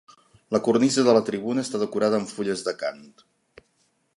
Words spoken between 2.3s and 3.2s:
fulles d'acant.